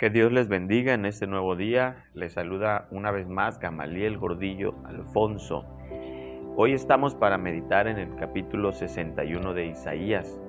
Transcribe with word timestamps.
Que 0.00 0.08
Dios 0.08 0.32
les 0.32 0.48
bendiga 0.48 0.94
en 0.94 1.04
este 1.04 1.26
nuevo 1.26 1.56
día. 1.56 2.06
Les 2.14 2.32
saluda 2.32 2.88
una 2.90 3.10
vez 3.10 3.28
más 3.28 3.60
Gamaliel 3.60 4.16
Gordillo 4.16 4.74
Alfonso. 4.86 5.66
Hoy 6.56 6.72
estamos 6.72 7.14
para 7.14 7.36
meditar 7.36 7.86
en 7.86 7.98
el 7.98 8.16
capítulo 8.16 8.72
61 8.72 9.52
de 9.52 9.66
Isaías. 9.66 10.40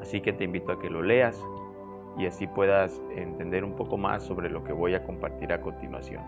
Así 0.00 0.20
que 0.20 0.32
te 0.32 0.44
invito 0.44 0.70
a 0.70 0.78
que 0.78 0.90
lo 0.90 1.02
leas 1.02 1.44
y 2.18 2.26
así 2.26 2.46
puedas 2.46 3.02
entender 3.16 3.64
un 3.64 3.74
poco 3.74 3.96
más 3.96 4.22
sobre 4.22 4.48
lo 4.48 4.62
que 4.62 4.72
voy 4.72 4.94
a 4.94 5.02
compartir 5.02 5.52
a 5.52 5.60
continuación. 5.60 6.22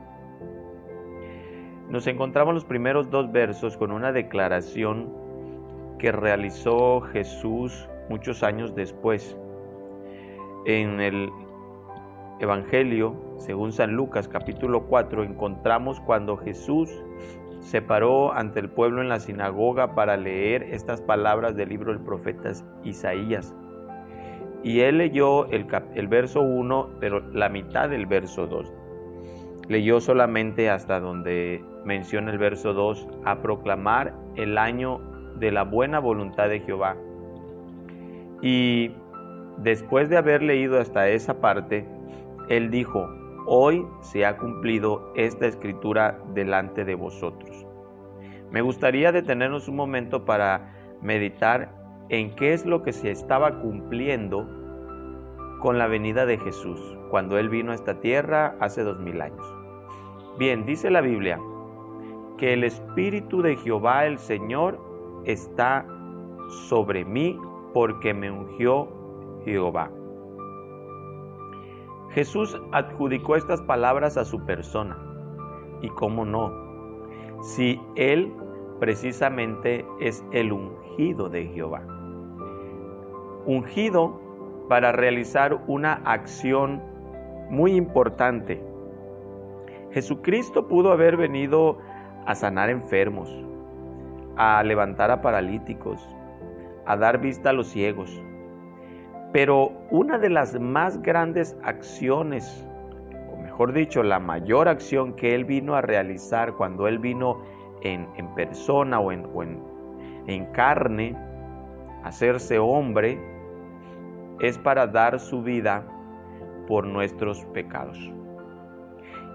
Nos 1.89 2.09
encontramos 2.09 2.53
los 2.53 2.64
primeros 2.64 3.11
dos 3.11 3.30
versos 3.30 3.77
con 3.77 3.93
una 3.93 4.11
declaración 4.11 5.14
que 6.01 6.11
realizó 6.11 7.01
Jesús 7.01 7.89
muchos 8.09 8.43
años 8.43 8.75
después. 8.75 9.37
En 10.67 11.01
el 11.01 11.31
Evangelio, 12.40 13.14
según 13.36 13.71
San 13.71 13.93
Lucas 13.93 14.26
capítulo 14.26 14.86
4, 14.86 15.25
encontramos 15.25 16.00
cuando 16.00 16.39
Jesús 16.39 16.90
se 17.61 17.82
paró 17.82 18.32
ante 18.32 18.61
el 18.61 18.71
pueblo 18.71 19.03
en 19.03 19.11
la 19.11 19.21
sinagoga 19.21 19.94
para 19.94 20.17
leer 20.17 20.62
estas 20.62 21.03
palabras 21.03 21.54
del 21.54 21.68
libro 21.68 21.93
del 21.93 22.03
profeta 22.03 22.53
Isaías. 22.82 23.54
Y 24.62 24.81
él 24.81 24.98
leyó 24.98 25.46
el, 25.50 26.08
verso 26.08 26.40
1, 26.40 26.90
pero 26.98 27.21
la 27.31 27.50
mitad 27.50 27.90
del 27.90 28.07
verso 28.07 28.46
2. 28.46 28.72
Leyó 29.68 30.00
solamente 30.00 30.70
hasta 30.70 30.98
donde 30.98 31.62
menciona 31.84 32.31
el 32.31 32.39
verso 32.39 32.72
2, 32.72 33.06
a 33.27 33.42
proclamar 33.42 34.14
el 34.36 34.56
año 34.56 35.00
de 35.39 35.53
la 35.53 35.64
buena 35.64 35.98
voluntad 35.98 36.48
de 36.48 36.61
Jehová. 36.61 36.97
Y 38.41 38.93
después 39.59 40.09
de 40.09 40.17
haber 40.17 40.43
leído 40.43 40.81
hasta 40.81 41.09
esa 41.09 41.41
parte, 41.43 41.87
él 42.51 42.70
dijo, 42.70 43.09
hoy 43.47 43.87
se 44.01 44.27
ha 44.27 44.37
cumplido 44.37 45.12
esta 45.15 45.47
escritura 45.47 46.19
delante 46.34 46.84
de 46.84 46.97
vosotros. 46.97 47.65
Me 48.51 48.61
gustaría 48.61 49.12
detenernos 49.12 49.69
un 49.69 49.77
momento 49.77 50.25
para 50.25 50.75
meditar 51.01 51.73
en 52.09 52.34
qué 52.34 52.53
es 52.53 52.67
lo 52.67 52.83
que 52.83 52.93
se 52.93 53.12
estaba 53.12 53.61
cumpliendo 53.61 54.48
con 55.61 55.78
la 55.78 55.87
venida 55.87 56.27
de 56.27 56.39
Jesús, 56.39 56.98
cuando 57.09 57.39
Él 57.39 57.48
vino 57.48 57.71
a 57.71 57.77
esta 57.77 58.01
tierra 58.01 58.56
hace 58.59 58.83
dos 58.83 58.98
mil 58.98 59.21
años. 59.23 59.47
Bien, 60.37 60.67
dice 60.67 60.91
la 60.91 61.03
Biblia 61.03 61.39
que 62.37 62.55
el 62.55 62.65
Espíritu 62.65 63.43
de 63.43 63.56
Jehová 63.56 64.06
el 64.06 64.19
Señor 64.19 64.81
está 65.25 65.87
sobre 66.69 67.05
mí 67.05 67.39
porque 67.73 68.12
me 68.12 68.28
ungió 68.28 68.89
Jehová. 69.45 69.91
Jesús 72.12 72.61
adjudicó 72.72 73.36
estas 73.36 73.62
palabras 73.62 74.16
a 74.16 74.25
su 74.25 74.44
persona. 74.44 74.98
¿Y 75.80 75.89
cómo 75.91 76.25
no? 76.25 76.53
Si 77.42 77.80
Él 77.94 78.33
precisamente 78.80 79.86
es 80.00 80.25
el 80.33 80.53
ungido 80.53 81.28
de 81.28 81.47
Jehová. 81.47 81.83
Ungido 83.47 84.20
para 84.69 84.92
realizar 84.92 85.62
una 85.69 85.94
acción 86.05 86.83
muy 87.48 87.77
importante. 87.77 88.62
Jesucristo 89.92 90.69
pudo 90.69 90.92
haber 90.92 91.16
venido 91.16 91.78
a 92.27 92.34
sanar 92.34 92.70
enfermos, 92.70 93.28
a 94.36 94.62
levantar 94.62 95.11
a 95.11 95.20
paralíticos, 95.20 96.00
a 96.86 96.97
dar 96.97 97.20
vista 97.20 97.50
a 97.50 97.53
los 97.53 97.69
ciegos, 97.69 98.22
pero 99.33 99.73
una 99.91 100.19
de 100.19 100.28
las 100.28 100.59
más 100.59 101.00
grandes 101.03 101.56
acciones, 101.62 102.66
o 103.32 103.37
mejor 103.37 103.72
dicho, 103.72 104.03
la 104.03 104.19
mayor 104.19 104.69
acción 104.69 105.15
que 105.15 105.34
Él 105.34 105.44
vino 105.44 105.75
a 105.75 105.82
realizar 105.82 106.55
cuando 106.55 106.88
Él 106.88 106.99
vino 106.99 107.43
en, 107.82 108.09
persona 108.34 108.99
o, 108.99 109.12
en, 109.12 109.62
en 110.27 110.47
carne, 110.47 111.16
hacerse 112.03 112.59
hombre, 112.59 113.19
es 114.41 114.59
para 114.59 114.87
dar 114.87 115.21
su 115.21 115.43
vida 115.43 115.84
por 116.66 116.87
nuestros 116.87 117.44
pecados. 117.47 117.99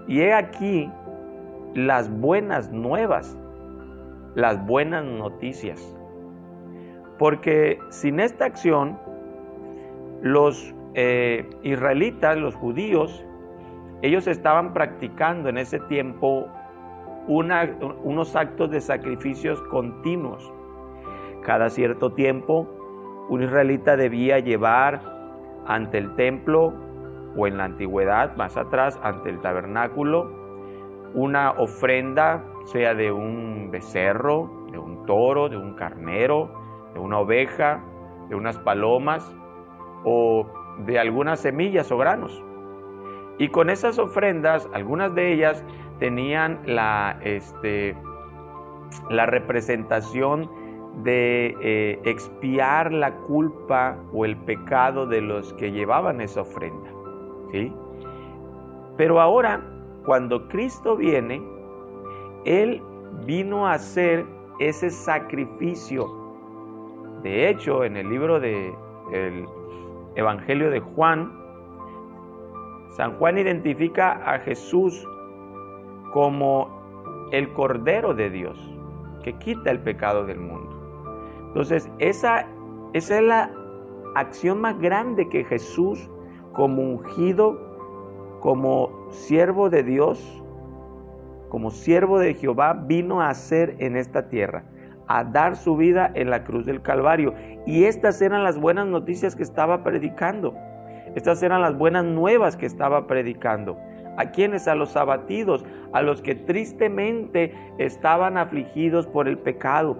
Y 0.08 0.20
he 0.20 0.34
aquí 0.34 0.90
las 1.74 2.10
buenas 2.10 2.70
nuevas, 2.70 3.36
las 4.34 4.64
buenas 4.66 5.04
noticias. 5.04 5.94
Porque 7.18 7.78
sin 7.90 8.20
esta 8.20 8.44
acción, 8.44 8.98
los 10.22 10.74
eh, 10.94 11.48
israelitas, 11.62 12.36
los 12.36 12.54
judíos, 12.54 13.24
ellos 14.02 14.26
estaban 14.26 14.72
practicando 14.72 15.48
en 15.48 15.58
ese 15.58 15.80
tiempo 15.80 16.46
unos 17.28 18.36
actos 18.36 18.70
de 18.70 18.80
sacrificios 18.80 19.60
continuos. 19.62 20.52
Cada 21.42 21.70
cierto 21.70 22.12
tiempo, 22.12 22.68
un 23.28 23.42
israelita 23.42 23.96
debía 23.96 24.38
llevar 24.38 25.00
ante 25.66 25.98
el 25.98 26.14
templo 26.14 26.72
o 27.36 27.46
en 27.46 27.56
la 27.58 27.64
antigüedad, 27.64 28.36
más 28.36 28.56
atrás, 28.56 28.98
ante 29.02 29.30
el 29.30 29.40
tabernáculo, 29.40 30.30
una 31.14 31.52
ofrenda, 31.52 32.44
sea 32.64 32.94
de 32.94 33.12
un 33.12 33.70
becerro, 33.70 34.66
de 34.70 34.78
un 34.78 35.04
toro, 35.06 35.48
de 35.48 35.56
un 35.56 35.74
carnero, 35.74 36.50
de 36.94 37.00
una 37.00 37.18
oveja, 37.18 37.82
de 38.28 38.34
unas 38.34 38.58
palomas, 38.58 39.34
o 40.06 40.46
de 40.86 40.98
algunas 40.98 41.40
semillas 41.40 41.90
o 41.90 41.98
granos. 41.98 42.42
Y 43.38 43.48
con 43.48 43.68
esas 43.68 43.98
ofrendas, 43.98 44.68
algunas 44.72 45.14
de 45.14 45.32
ellas 45.32 45.62
tenían 45.98 46.60
la, 46.64 47.18
este, 47.22 47.94
la 49.10 49.26
representación 49.26 50.48
de 51.02 51.56
eh, 51.60 52.00
expiar 52.04 52.92
la 52.92 53.16
culpa 53.16 53.98
o 54.12 54.24
el 54.24 54.36
pecado 54.36 55.06
de 55.06 55.20
los 55.20 55.52
que 55.54 55.72
llevaban 55.72 56.20
esa 56.20 56.42
ofrenda. 56.42 56.88
¿sí? 57.50 57.72
Pero 58.96 59.20
ahora, 59.20 59.60
cuando 60.06 60.48
Cristo 60.48 60.96
viene, 60.96 61.42
Él 62.44 62.80
vino 63.26 63.66
a 63.66 63.72
hacer 63.72 64.24
ese 64.60 64.88
sacrificio. 64.88 66.06
De 67.22 67.50
hecho, 67.50 67.84
en 67.84 67.96
el 67.96 68.08
libro 68.08 68.40
de 68.40 68.72
el 69.12 69.46
Evangelio 70.16 70.70
de 70.70 70.80
Juan, 70.80 71.30
San 72.96 73.18
Juan 73.18 73.38
identifica 73.38 74.12
a 74.12 74.38
Jesús 74.38 75.06
como 76.12 77.28
el 77.32 77.52
Cordero 77.52 78.14
de 78.14 78.30
Dios, 78.30 78.58
que 79.22 79.34
quita 79.34 79.70
el 79.70 79.80
pecado 79.80 80.24
del 80.24 80.40
mundo. 80.40 80.70
Entonces, 81.48 81.90
esa, 81.98 82.46
esa 82.94 83.16
es 83.16 83.22
la 83.22 83.50
acción 84.14 84.60
más 84.60 84.78
grande 84.80 85.28
que 85.28 85.44
Jesús, 85.44 86.10
como 86.54 86.82
ungido, 86.82 87.60
como 88.40 89.10
siervo 89.10 89.68
de 89.68 89.82
Dios, 89.82 90.42
como 91.50 91.70
siervo 91.70 92.18
de 92.18 92.34
Jehová, 92.34 92.72
vino 92.72 93.20
a 93.20 93.28
hacer 93.28 93.76
en 93.78 93.96
esta 93.96 94.28
tierra 94.28 94.64
a 95.08 95.24
dar 95.24 95.56
su 95.56 95.76
vida 95.76 96.10
en 96.14 96.30
la 96.30 96.44
cruz 96.44 96.66
del 96.66 96.82
Calvario. 96.82 97.34
Y 97.66 97.84
estas 97.84 98.20
eran 98.22 98.44
las 98.44 98.58
buenas 98.58 98.86
noticias 98.86 99.36
que 99.36 99.42
estaba 99.42 99.82
predicando. 99.82 100.54
Estas 101.14 101.42
eran 101.42 101.62
las 101.62 101.76
buenas 101.76 102.04
nuevas 102.04 102.56
que 102.56 102.66
estaba 102.66 103.06
predicando. 103.06 103.78
¿A 104.16 104.30
quienes? 104.30 104.66
A 104.68 104.74
los 104.74 104.96
abatidos, 104.96 105.64
a 105.92 106.02
los 106.02 106.22
que 106.22 106.34
tristemente 106.34 107.54
estaban 107.78 108.38
afligidos 108.38 109.06
por 109.06 109.28
el 109.28 109.38
pecado. 109.38 109.96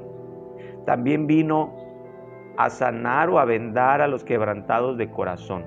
También 0.84 1.27
vino 1.27 1.75
a 2.57 2.71
sanar 2.71 3.28
o 3.28 3.39
a 3.39 3.45
vendar 3.45 4.01
a 4.01 4.09
los 4.09 4.25
quebrantados 4.25 4.97
de 4.97 5.10
corazón. 5.10 5.65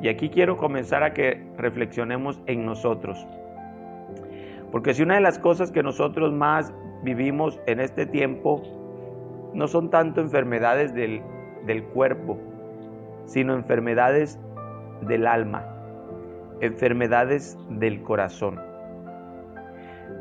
Y 0.00 0.08
aquí 0.08 0.30
quiero 0.30 0.56
comenzar 0.56 1.02
a 1.02 1.12
que 1.12 1.44
reflexionemos 1.56 2.40
en 2.46 2.64
nosotros. 2.64 3.26
Porque 4.70 4.94
si 4.94 5.02
una 5.02 5.14
de 5.14 5.20
las 5.20 5.38
cosas 5.38 5.72
que 5.72 5.82
nosotros 5.82 6.32
más 6.32 6.72
vivimos 7.02 7.60
en 7.66 7.80
este 7.80 8.06
tiempo 8.06 8.62
no 9.54 9.68
son 9.68 9.90
tanto 9.90 10.20
enfermedades 10.20 10.94
del, 10.94 11.22
del 11.66 11.84
cuerpo, 11.84 12.38
sino 13.24 13.54
enfermedades 13.54 14.38
del 15.02 15.26
alma, 15.26 15.66
enfermedades 16.60 17.58
del 17.70 18.02
corazón. 18.02 18.60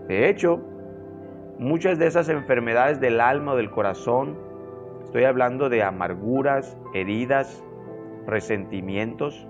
De 0.07 0.29
hecho, 0.29 0.62
muchas 1.57 2.00
de 2.00 2.07
esas 2.07 2.29
enfermedades 2.29 3.00
del 3.00 3.19
alma 3.19 3.53
o 3.53 3.56
del 3.57 3.71
corazón, 3.71 4.38
estoy 5.03 5.23
hablando 5.25 5.69
de 5.69 5.83
amarguras, 5.83 6.77
heridas, 6.94 7.63
resentimientos, 8.25 9.47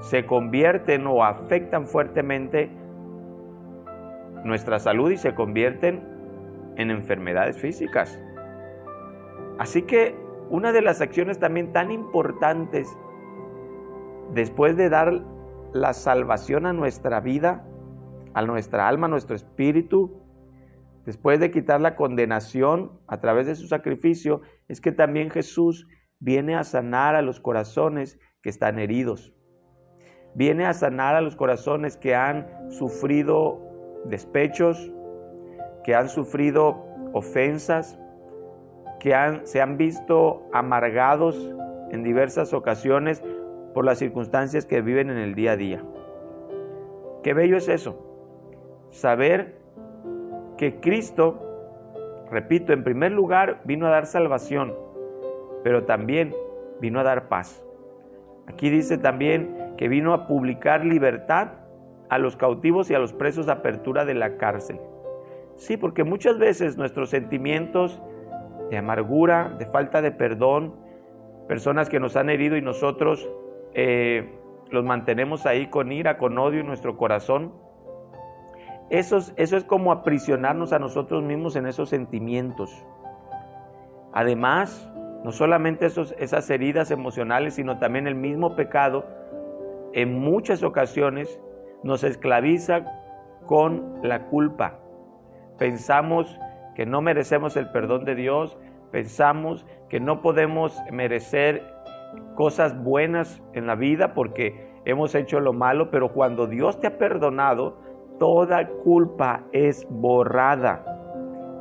se 0.00 0.26
convierten 0.26 1.06
o 1.06 1.24
afectan 1.24 1.86
fuertemente 1.86 2.70
nuestra 4.44 4.78
salud 4.78 5.10
y 5.10 5.16
se 5.16 5.34
convierten 5.34 6.17
en 6.78 6.90
enfermedades 6.90 7.58
físicas. 7.58 8.18
Así 9.58 9.82
que 9.82 10.16
una 10.48 10.72
de 10.72 10.80
las 10.80 11.02
acciones 11.02 11.38
también 11.38 11.72
tan 11.72 11.90
importantes 11.90 12.96
después 14.32 14.76
de 14.76 14.88
dar 14.88 15.24
la 15.72 15.92
salvación 15.92 16.64
a 16.64 16.72
nuestra 16.72 17.20
vida, 17.20 17.66
a 18.32 18.42
nuestra 18.42 18.88
alma, 18.88 19.06
a 19.06 19.10
nuestro 19.10 19.36
espíritu, 19.36 20.22
después 21.04 21.40
de 21.40 21.50
quitar 21.50 21.80
la 21.80 21.96
condenación 21.96 22.92
a 23.06 23.20
través 23.20 23.46
de 23.46 23.56
su 23.56 23.66
sacrificio, 23.66 24.40
es 24.68 24.80
que 24.80 24.92
también 24.92 25.30
Jesús 25.30 25.86
viene 26.20 26.54
a 26.54 26.64
sanar 26.64 27.14
a 27.16 27.22
los 27.22 27.40
corazones 27.40 28.18
que 28.42 28.50
están 28.50 28.78
heridos. 28.78 29.34
Viene 30.34 30.66
a 30.66 30.72
sanar 30.72 31.16
a 31.16 31.20
los 31.20 31.34
corazones 31.34 31.96
que 31.96 32.14
han 32.14 32.70
sufrido 32.70 33.60
despechos, 34.04 34.92
que 35.88 35.94
han 35.94 36.10
sufrido 36.10 36.84
ofensas, 37.14 37.98
que 39.00 39.14
se 39.44 39.62
han 39.62 39.78
visto 39.78 40.42
amargados 40.52 41.50
en 41.90 42.02
diversas 42.02 42.52
ocasiones 42.52 43.24
por 43.72 43.86
las 43.86 43.96
circunstancias 43.96 44.66
que 44.66 44.82
viven 44.82 45.08
en 45.08 45.16
el 45.16 45.34
día 45.34 45.52
a 45.52 45.56
día. 45.56 45.82
Qué 47.22 47.32
bello 47.32 47.56
es 47.56 47.70
eso, 47.70 48.86
saber 48.90 49.54
que 50.58 50.78
Cristo, 50.78 51.40
repito, 52.30 52.74
en 52.74 52.84
primer 52.84 53.12
lugar 53.12 53.62
vino 53.64 53.86
a 53.86 53.90
dar 53.90 54.04
salvación, 54.04 54.74
pero 55.64 55.84
también 55.84 56.34
vino 56.82 57.00
a 57.00 57.02
dar 57.02 57.28
paz. 57.28 57.64
Aquí 58.46 58.68
dice 58.68 58.98
también 58.98 59.72
que 59.78 59.88
vino 59.88 60.12
a 60.12 60.26
publicar 60.26 60.84
libertad 60.84 61.48
a 62.10 62.18
los 62.18 62.36
cautivos 62.36 62.90
y 62.90 62.94
a 62.94 62.98
los 62.98 63.14
presos 63.14 63.48
apertura 63.48 64.04
de 64.04 64.12
la 64.12 64.36
cárcel. 64.36 64.78
Sí, 65.58 65.76
porque 65.76 66.04
muchas 66.04 66.38
veces 66.38 66.78
nuestros 66.78 67.10
sentimientos 67.10 68.00
de 68.70 68.78
amargura, 68.78 69.56
de 69.58 69.66
falta 69.66 70.00
de 70.00 70.12
perdón, 70.12 70.76
personas 71.48 71.88
que 71.88 71.98
nos 71.98 72.16
han 72.16 72.30
herido 72.30 72.56
y 72.56 72.62
nosotros 72.62 73.28
eh, 73.74 74.38
los 74.70 74.84
mantenemos 74.84 75.46
ahí 75.46 75.66
con 75.66 75.90
ira, 75.90 76.16
con 76.16 76.38
odio 76.38 76.60
en 76.60 76.66
nuestro 76.68 76.96
corazón. 76.96 77.52
Eso 78.88 79.16
es, 79.16 79.34
eso 79.36 79.56
es 79.56 79.64
como 79.64 79.90
aprisionarnos 79.90 80.72
a 80.72 80.78
nosotros 80.78 81.24
mismos 81.24 81.56
en 81.56 81.66
esos 81.66 81.88
sentimientos. 81.88 82.70
Además, 84.12 84.88
no 85.24 85.32
solamente 85.32 85.86
esos, 85.86 86.14
esas 86.18 86.48
heridas 86.50 86.92
emocionales, 86.92 87.54
sino 87.54 87.80
también 87.80 88.06
el 88.06 88.14
mismo 88.14 88.54
pecado, 88.54 89.04
en 89.92 90.20
muchas 90.20 90.62
ocasiones 90.62 91.40
nos 91.82 92.04
esclaviza 92.04 92.84
con 93.46 93.98
la 94.04 94.26
culpa. 94.26 94.78
Pensamos 95.58 96.38
que 96.74 96.86
no 96.86 97.02
merecemos 97.02 97.56
el 97.56 97.70
perdón 97.70 98.04
de 98.04 98.14
Dios, 98.14 98.56
pensamos 98.92 99.66
que 99.88 100.00
no 100.00 100.22
podemos 100.22 100.80
merecer 100.92 101.62
cosas 102.34 102.80
buenas 102.82 103.42
en 103.52 103.66
la 103.66 103.74
vida 103.74 104.14
porque 104.14 104.68
hemos 104.84 105.14
hecho 105.14 105.40
lo 105.40 105.52
malo, 105.52 105.90
pero 105.90 106.12
cuando 106.12 106.46
Dios 106.46 106.78
te 106.80 106.86
ha 106.86 106.98
perdonado, 106.98 107.80
toda 108.18 108.68
culpa 108.84 109.44
es 109.52 109.86
borrada. 109.90 110.84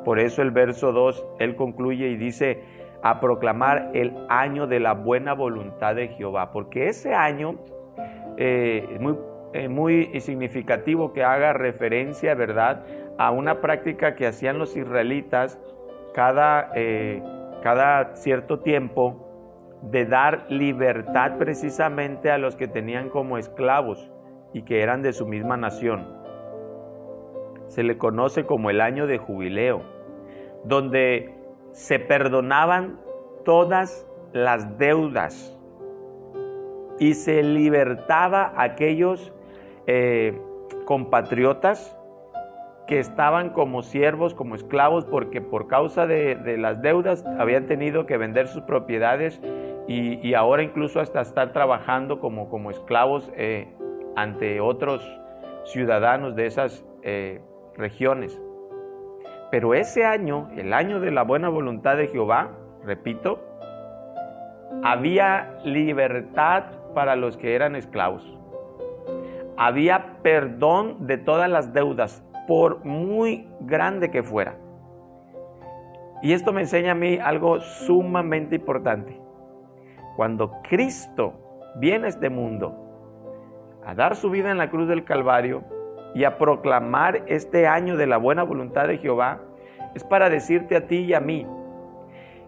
Por 0.05 0.19
eso 0.19 0.41
el 0.41 0.51
verso 0.51 0.91
2, 0.91 1.25
él 1.39 1.55
concluye 1.55 2.07
y 2.07 2.15
dice, 2.15 2.63
a 3.03 3.19
proclamar 3.19 3.91
el 3.93 4.13
año 4.29 4.67
de 4.67 4.79
la 4.79 4.93
buena 4.93 5.33
voluntad 5.33 5.95
de 5.95 6.09
Jehová, 6.09 6.51
porque 6.51 6.87
ese 6.87 7.13
año 7.13 7.55
eh, 8.37 8.87
es 8.91 8.99
muy, 8.99 9.17
eh, 9.53 9.67
muy 9.67 10.19
significativo 10.21 11.13
que 11.13 11.23
haga 11.23 11.53
referencia, 11.53 12.35
¿verdad?, 12.35 12.85
a 13.17 13.31
una 13.31 13.61
práctica 13.61 14.15
que 14.15 14.27
hacían 14.27 14.59
los 14.59 14.75
israelitas 14.75 15.59
cada, 16.13 16.71
eh, 16.75 17.21
cada 17.63 18.15
cierto 18.15 18.59
tiempo 18.59 19.27
de 19.81 20.05
dar 20.05 20.45
libertad 20.49 21.37
precisamente 21.37 22.31
a 22.31 22.37
los 22.37 22.55
que 22.55 22.67
tenían 22.67 23.09
como 23.09 23.37
esclavos 23.37 24.11
y 24.53 24.63
que 24.63 24.81
eran 24.81 25.01
de 25.01 25.13
su 25.13 25.27
misma 25.27 25.57
nación. 25.57 26.07
Se 27.67 27.83
le 27.83 27.97
conoce 27.97 28.45
como 28.45 28.69
el 28.69 28.81
año 28.81 29.07
de 29.07 29.17
jubileo, 29.17 29.81
donde 30.63 31.35
se 31.71 31.99
perdonaban 31.99 32.99
todas 33.45 34.07
las 34.33 34.77
deudas 34.77 35.55
y 36.99 37.13
se 37.13 37.43
libertaba 37.43 38.53
a 38.55 38.63
aquellos 38.63 39.33
eh, 39.85 40.39
compatriotas 40.85 41.96
que 42.87 42.99
estaban 42.99 43.49
como 43.49 43.83
siervos, 43.83 44.33
como 44.33 44.55
esclavos, 44.55 45.05
porque 45.05 45.41
por 45.41 45.67
causa 45.67 46.07
de, 46.07 46.57
las 46.57 46.81
deudas 46.81 47.25
habían 47.37 47.67
tenido 47.67 48.05
que 48.05 48.17
vender 48.17 48.47
sus 48.47 48.63
propiedades 48.63 49.41
y, 49.87 50.33
ahora 50.33 50.63
incluso 50.63 50.99
hasta 50.99 51.21
estar 51.21 51.53
trabajando 51.53 52.19
como, 52.19 52.49
como 52.49 52.71
esclavos 52.71 53.31
eh, 53.35 53.67
ante 54.15 54.61
otros 54.61 55.05
ciudadanos 55.65 56.35
de 56.35 56.45
esas 56.45 56.85
eh, 57.03 57.41
regiones. 57.75 58.41
Pero 59.51 59.73
ese 59.73 60.05
año, 60.05 60.49
el 60.57 60.73
año 60.73 60.99
de 60.99 61.11
la 61.11 61.23
buena 61.23 61.49
voluntad 61.49 61.97
de 61.97 62.07
Jehová, 62.07 62.51
repito, 62.83 63.43
había 64.83 65.57
libertad 65.63 66.65
para 66.93 67.15
los 67.15 67.37
que 67.37 67.55
eran 67.55 67.75
esclavos. 67.75 68.37
Había 69.55 70.17
perdón 70.21 71.07
de 71.07 71.17
todas 71.17 71.49
las 71.49 71.73
deudas, 71.73 72.23
por 72.47 72.83
muy 72.85 73.47
grande 73.59 74.09
que 74.09 74.23
fuera. 74.23 74.55
Y 76.21 76.33
esto 76.33 76.51
me 76.51 76.61
enseña 76.61 76.93
a 76.93 76.95
mí 76.95 77.19
algo 77.21 77.59
sumamente 77.59 78.55
importante. 78.55 79.19
Cuando 80.15 80.51
Cristo 80.67 81.33
viene 81.75 82.07
a 82.07 82.09
este 82.09 82.29
mundo 82.29 82.75
a 83.85 83.93
dar 83.93 84.15
su 84.15 84.31
vida 84.31 84.49
en 84.49 84.57
la 84.57 84.69
cruz 84.69 84.87
del 84.87 85.03
Calvario 85.03 85.63
y 86.15 86.23
a 86.23 86.37
proclamar 86.37 87.23
este 87.27 87.67
año 87.67 87.97
de 87.97 88.07
la 88.07 88.17
buena 88.17 88.43
voluntad 88.43 88.87
de 88.87 88.97
Jehová, 88.97 89.41
es 89.93 90.03
para 90.03 90.29
decirte 90.29 90.75
a 90.75 90.87
ti 90.87 90.97
y 90.99 91.13
a 91.13 91.19
mí 91.19 91.45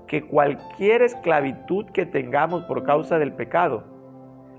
que 0.07 0.25
cualquier 0.25 1.04
esclavitud 1.04 1.86
que 1.92 2.07
tengamos 2.07 2.63
por 2.63 2.84
causa 2.84 3.19
del 3.19 3.34
pecado, 3.34 3.84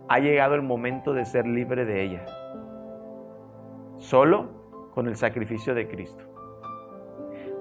ha 0.08 0.20
llegado 0.20 0.54
el 0.54 0.62
momento 0.62 1.12
de 1.12 1.24
ser 1.24 1.46
libre 1.46 1.84
de 1.84 2.02
ella. 2.02 2.26
Solo 3.96 4.59
con 4.94 5.08
el 5.08 5.16
sacrificio 5.16 5.74
de 5.74 5.88
Cristo. 5.88 6.24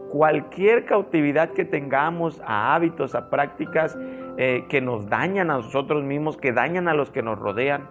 Cualquier 0.09 0.85
cautividad 0.85 1.51
que 1.51 1.65
tengamos 1.65 2.41
a 2.45 2.73
hábitos, 2.73 3.13
a 3.13 3.29
prácticas 3.29 3.97
eh, 4.37 4.65
que 4.67 4.81
nos 4.81 5.07
dañan 5.07 5.51
a 5.51 5.55
nosotros 5.55 6.03
mismos, 6.03 6.37
que 6.37 6.51
dañan 6.51 6.87
a 6.87 6.93
los 6.93 7.11
que 7.11 7.21
nos 7.21 7.37
rodean, 7.37 7.89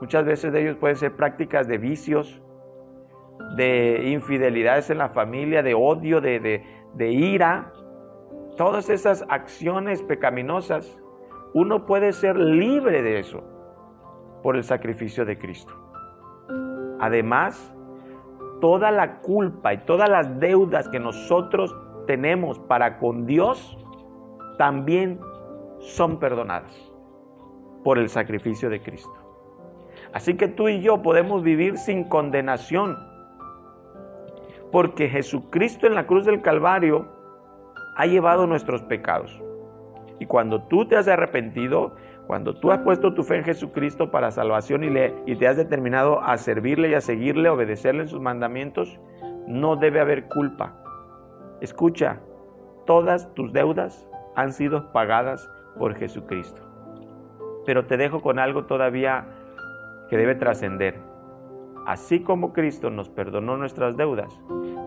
muchas 0.00 0.24
veces 0.24 0.52
de 0.52 0.62
ellos 0.62 0.76
pueden 0.76 0.96
ser 0.96 1.16
prácticas 1.16 1.66
de 1.66 1.78
vicios, 1.78 2.40
de 3.56 4.10
infidelidades 4.10 4.90
en 4.90 4.98
la 4.98 5.08
familia, 5.08 5.62
de 5.62 5.74
odio, 5.74 6.20
de, 6.20 6.62
de 6.94 7.10
ira, 7.10 7.72
todas 8.56 8.90
esas 8.90 9.24
acciones 9.28 10.02
pecaminosas, 10.02 10.98
uno 11.54 11.86
puede 11.86 12.12
ser 12.12 12.36
libre 12.36 13.02
de 13.02 13.18
eso 13.18 13.42
por 14.42 14.56
el 14.56 14.64
sacrificio 14.64 15.24
de 15.24 15.38
Cristo. 15.38 15.74
Además, 17.00 17.74
toda 18.60 18.90
la 18.90 19.20
culpa 19.20 19.74
y 19.74 19.78
todas 19.78 20.08
las 20.08 20.38
deudas 20.38 20.88
que 20.88 21.00
nosotros 21.00 21.74
tenemos 22.06 22.58
para 22.58 22.98
con 22.98 23.26
Dios 23.26 23.76
también 24.58 25.20
son 25.78 26.18
perdonadas 26.18 26.72
por 27.82 27.98
el 27.98 28.08
sacrificio 28.08 28.68
de 28.68 28.82
Cristo. 28.82 29.14
Así 30.12 30.36
que 30.36 30.48
tú 30.48 30.68
y 30.68 30.80
yo 30.80 31.02
podemos 31.02 31.42
vivir 31.42 31.78
sin 31.78 32.04
condenación, 32.04 32.98
porque 34.72 35.08
Jesucristo 35.08 35.86
en 35.86 35.94
la 35.94 36.06
cruz 36.06 36.24
del 36.24 36.42
Calvario 36.42 37.06
ha 37.96 38.06
llevado 38.06 38.46
nuestros 38.46 38.82
pecados. 38.82 39.40
Y 40.18 40.26
cuando 40.26 40.62
tú 40.64 40.86
te 40.86 40.96
has 40.96 41.08
arrepentido, 41.08 41.94
cuando 42.30 42.54
tú 42.54 42.70
has 42.70 42.78
puesto 42.78 43.12
tu 43.12 43.24
fe 43.24 43.38
en 43.38 43.44
Jesucristo 43.44 44.12
para 44.12 44.30
salvación 44.30 44.84
y, 44.84 44.88
le, 44.88 45.16
y 45.26 45.34
te 45.34 45.48
has 45.48 45.56
determinado 45.56 46.22
a 46.22 46.36
servirle 46.36 46.88
y 46.88 46.94
a 46.94 47.00
seguirle, 47.00 47.48
obedecerle 47.48 48.02
en 48.02 48.08
sus 48.08 48.20
mandamientos, 48.20 49.00
no 49.48 49.74
debe 49.74 49.98
haber 49.98 50.28
culpa. 50.28 50.76
Escucha, 51.60 52.20
todas 52.86 53.34
tus 53.34 53.52
deudas 53.52 54.08
han 54.36 54.52
sido 54.52 54.92
pagadas 54.92 55.50
por 55.76 55.96
Jesucristo. 55.96 56.62
Pero 57.66 57.86
te 57.86 57.96
dejo 57.96 58.22
con 58.22 58.38
algo 58.38 58.64
todavía 58.64 59.26
que 60.08 60.16
debe 60.16 60.36
trascender. 60.36 61.00
Así 61.84 62.20
como 62.20 62.52
Cristo 62.52 62.90
nos 62.90 63.08
perdonó 63.08 63.56
nuestras 63.56 63.96
deudas, 63.96 64.40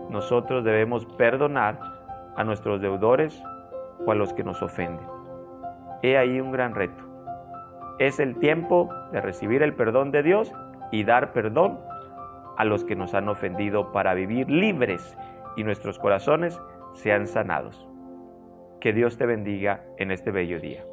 nosotros 0.08 0.64
debemos 0.64 1.04
perdonar 1.04 1.78
a 2.36 2.42
nuestros 2.42 2.80
deudores 2.80 3.38
o 4.06 4.12
a 4.12 4.14
los 4.14 4.32
que 4.32 4.44
nos 4.44 4.62
ofenden. 4.62 5.06
He 6.00 6.16
ahí 6.16 6.40
un 6.40 6.50
gran 6.50 6.74
reto. 6.74 7.13
Es 7.98 8.18
el 8.18 8.36
tiempo 8.38 8.88
de 9.12 9.20
recibir 9.20 9.62
el 9.62 9.74
perdón 9.74 10.10
de 10.10 10.22
Dios 10.22 10.52
y 10.90 11.04
dar 11.04 11.32
perdón 11.32 11.78
a 12.56 12.64
los 12.64 12.84
que 12.84 12.96
nos 12.96 13.14
han 13.14 13.28
ofendido 13.28 13.92
para 13.92 14.14
vivir 14.14 14.50
libres 14.50 15.16
y 15.56 15.64
nuestros 15.64 15.98
corazones 15.98 16.60
sean 16.92 17.26
sanados. 17.26 17.88
Que 18.80 18.92
Dios 18.92 19.16
te 19.16 19.26
bendiga 19.26 19.84
en 19.98 20.10
este 20.10 20.30
bello 20.30 20.60
día. 20.60 20.84